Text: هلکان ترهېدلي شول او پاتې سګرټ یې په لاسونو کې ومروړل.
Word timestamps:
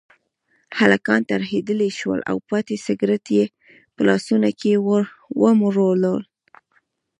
هلکان 0.79 1.21
ترهېدلي 1.31 1.89
شول 1.99 2.19
او 2.29 2.37
پاتې 2.49 2.75
سګرټ 2.85 3.25
یې 3.37 3.45
په 3.93 4.01
لاسونو 4.07 4.49
کې 4.59 4.71
ومروړل. 5.41 6.03